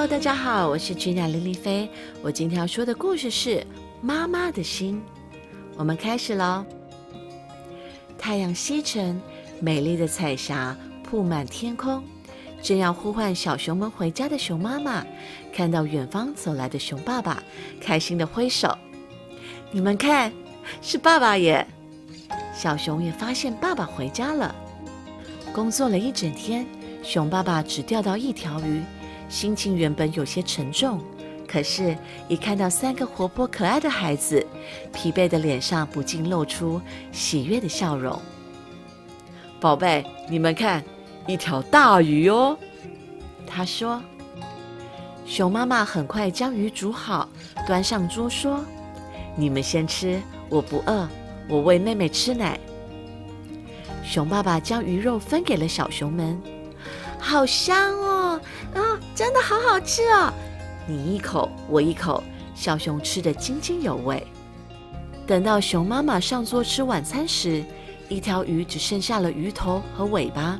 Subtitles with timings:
[0.00, 1.86] Hello，大家好，我是君雅林丽菲。
[2.22, 3.56] 我今天要说的故事是
[4.00, 4.96] 《妈妈的心》。
[5.76, 6.64] 我们开始喽。
[8.16, 9.20] 太阳西沉，
[9.60, 12.02] 美丽的彩霞铺满天空。
[12.62, 15.04] 正要呼唤小熊们回家的熊妈妈，
[15.52, 17.42] 看到远方走来的熊爸爸，
[17.78, 18.74] 开心的挥手
[19.70, 20.32] ：“你们看，
[20.80, 21.66] 是爸爸耶！”
[22.56, 24.54] 小熊也发现爸爸回家了。
[25.52, 26.64] 工作了一整天，
[27.02, 28.80] 熊爸爸只钓到一条鱼，
[29.30, 31.00] 心情原本有些沉重。
[31.48, 31.96] 可是，
[32.28, 34.46] 一看到三个活泼可爱的孩子，
[34.92, 36.78] 疲惫的脸上不禁露出
[37.10, 38.20] 喜悦的笑容。
[39.58, 40.84] 宝贝，你们看。
[41.26, 42.56] 一条大鱼哦，
[43.46, 44.02] 他说
[45.24, 47.28] ：“熊妈妈很快将鱼煮好，
[47.68, 48.64] 端上桌说
[49.36, 51.06] ：‘你们先吃，我不饿，
[51.46, 52.58] 我喂妹妹吃奶。’
[54.02, 56.40] 熊爸爸将鱼肉分给了小熊们，
[57.18, 58.40] 好香哦！
[58.74, 58.89] 啊，
[59.20, 60.32] 真的好好吃哦！
[60.86, 64.26] 你一口，我一口，小熊吃得津津有味。
[65.26, 67.62] 等到熊妈妈上桌吃晚餐时，
[68.08, 70.58] 一条鱼只剩下了鱼头和尾巴。”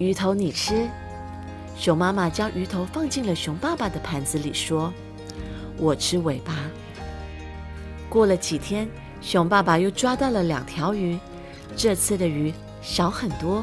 [0.00, 0.88] 鱼头你吃，
[1.76, 4.90] 熊妈妈将鱼头放进了熊爸爸的盘子里，说
[5.76, 6.54] ：“我吃尾巴。”
[8.08, 8.88] 过了几天，
[9.20, 11.18] 熊爸爸又抓到了两条鱼，
[11.76, 12.50] 这次的鱼
[12.80, 13.62] 小很多，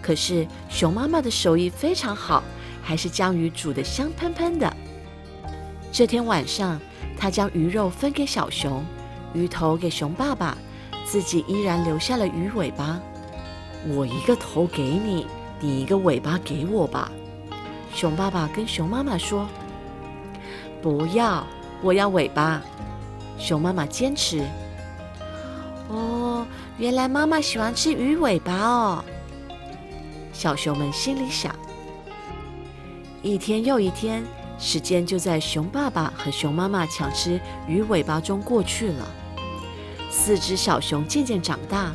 [0.00, 2.44] 可是熊妈妈的手艺非常好，
[2.86, 4.72] 还是将鱼煮得香喷喷的。
[5.90, 6.80] 这天晚上，
[7.18, 8.84] 他将鱼肉分给小熊，
[9.34, 10.56] 鱼头给熊爸爸，
[11.04, 13.00] 自己依然留下了鱼尾巴。
[13.88, 15.26] 我一个头给你。
[15.58, 17.10] 你一个尾巴给我吧，
[17.94, 19.48] 熊爸爸跟熊妈妈说
[20.82, 21.46] ：“不要，
[21.80, 22.62] 我要尾巴。”
[23.40, 24.44] 熊妈妈坚持。
[25.88, 29.04] 哦，原来妈妈喜欢吃鱼尾巴哦。
[30.34, 31.56] 小熊们心里想。
[33.26, 34.24] 一天又一天，
[34.58, 39.06] 时间就在熊爸爸和熊妈妈抢吃鱼尾巴中过去了。
[40.10, 41.92] 四只小熊渐渐长大，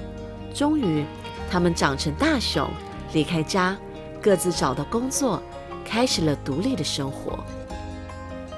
[0.53, 1.05] 终于，
[1.49, 2.69] 它们长成大熊。
[3.13, 3.75] 离开家，
[4.21, 5.41] 各自找到工作，
[5.83, 7.43] 开始了独立的生活。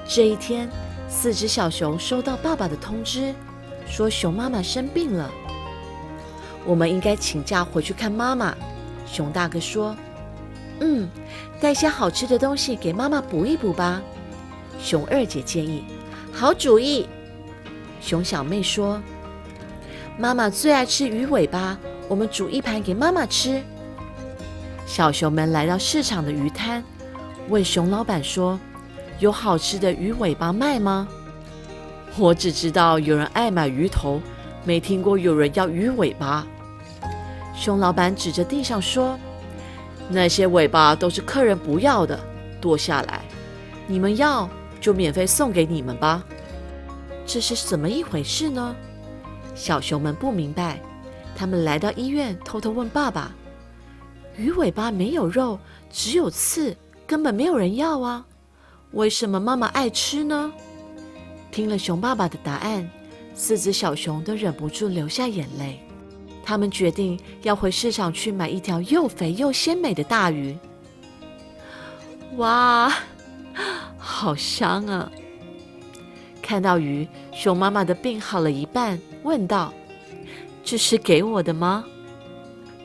[0.06, 0.68] 这一天，
[1.08, 3.34] 四只小熊收到爸爸的通知，
[3.86, 5.28] 说熊妈妈生病了，
[6.64, 8.54] 我们应该请假回去看妈妈。
[9.06, 9.96] 熊大哥说
[10.80, 11.08] ：“嗯，
[11.60, 14.02] 带些好吃的东西给妈妈补一补吧。”
[14.80, 15.84] 熊二姐建议
[16.32, 17.08] ：“好主意。”
[18.00, 19.00] 熊小妹说
[20.18, 23.62] ：“妈妈最爱吃鱼尾巴，我们煮一盘给妈妈吃。”
[24.86, 26.84] 小熊们来到市场的鱼摊，
[27.48, 28.60] 问熊老板说
[29.18, 31.08] ：“有好吃的鱼尾巴卖吗？”
[32.18, 34.20] 我只知道有人爱买鱼头，
[34.64, 36.46] 没听过有人要鱼尾巴。
[37.56, 39.18] 熊老板指着地上说
[40.08, 42.18] ：“那些尾巴都是客人不要的，
[42.60, 43.24] 剁下来，
[43.86, 44.48] 你们要
[44.80, 46.24] 就免费送给你们吧。”
[47.26, 48.76] 这是怎么一回事呢？
[49.54, 50.80] 小熊们不明白，
[51.34, 53.32] 他们来到医院，偷偷问爸爸。
[54.36, 55.58] 鱼尾巴没有肉，
[55.90, 56.76] 只有刺，
[57.06, 58.26] 根本没有人要啊！
[58.90, 60.52] 为什么妈妈爱吃呢？
[61.52, 62.90] 听了熊爸爸的答案，
[63.34, 65.80] 四只小熊都忍不住流下眼泪。
[66.44, 70.56] 他们决定要回市场去买一条又肥又鲜美的大鱼。
[72.36, 72.92] 哇，
[73.96, 75.10] 好香啊！
[76.42, 79.72] 看到鱼，熊妈妈的病好了一半，问道
[80.62, 81.84] ：“这是给我的吗？”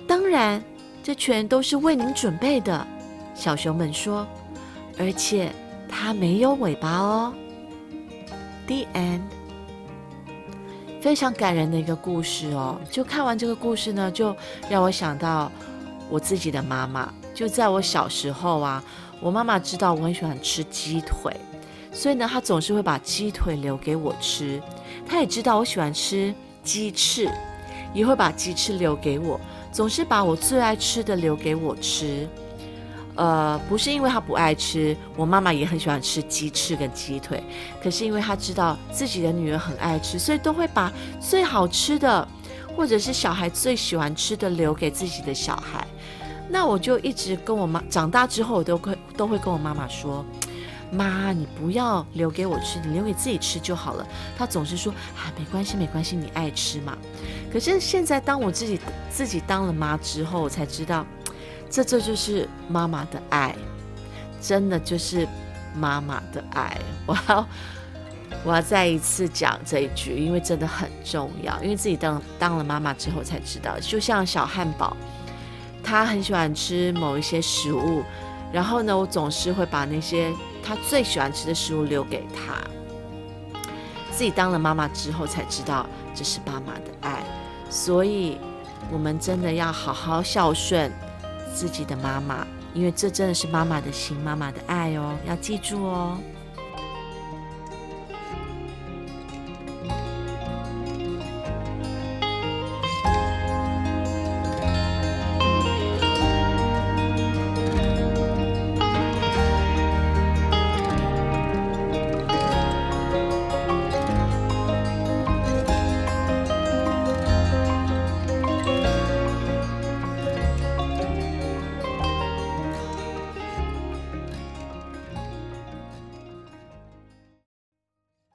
[0.07, 0.63] 当然。
[1.01, 2.85] 这全都是为您准备的，
[3.33, 4.27] 小熊们说，
[4.99, 5.51] 而且
[5.87, 7.33] 它没有尾巴哦。
[8.67, 9.21] The end，
[11.01, 12.79] 非常感人的一个故事哦。
[12.89, 14.35] 就看完这个故事呢，就
[14.69, 15.51] 让我想到
[16.09, 17.11] 我自己的妈妈。
[17.33, 18.83] 就在我小时候啊，
[19.21, 21.33] 我妈妈知道我很喜欢吃鸡腿，
[21.93, 24.61] 所以呢，她总是会把鸡腿留给我吃。
[25.07, 26.33] 她也知道我喜欢吃
[26.63, 27.31] 鸡翅，
[27.93, 29.39] 也会把鸡翅留给我。
[29.71, 32.27] 总是把我最爱吃的留给我吃，
[33.19, 37.43] 呃，不是因为他不爱吃，我妈妈也很喜欢吃鸡翅跟鸡腿，
[37.83, 40.89] 可是因为他知道自己的女儿很爱吃，所以都会把
[41.19, 42.25] 最好吃的，
[42.77, 45.85] 或者是小孩最喜欢吃的留给自己的小孩。
[46.49, 50.25] 那我就一直跟我妈，长大之后我都会都会跟我妈妈说。
[50.91, 54.07] 妈，你不要留给我吃，你留给自己吃就好了。
[54.35, 56.97] 他总是说啊，没关系，没关系，你爱吃嘛。
[57.53, 58.79] 可是现在，当我自己
[59.11, 61.05] 自己当了妈之后，我才知道，
[61.69, 63.55] 这这就是妈妈的爱。
[64.41, 65.27] 真的就是
[65.75, 67.47] 妈妈的爱我要
[68.43, 74.95] 我要再一次讲这一句因为真的很重要因为自己当当了妈妈之后才知道就像小汉堡
[75.83, 78.03] 他很喜欢吃某一些食物
[78.51, 80.31] 然后呢我总是会把那些
[80.63, 82.55] 他最喜欢吃的食物留给他
[84.11, 87.23] 自己当了妈妈之后才知道这是妈妈的爱。
[87.69, 88.37] 所以
[88.91, 90.91] 我们真的要好好孝顺
[91.53, 96.17] 自己的妈妈因为这真的是妈妈的心妈妈的爱哦要记住哦。